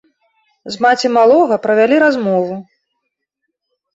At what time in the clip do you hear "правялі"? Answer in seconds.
1.67-1.97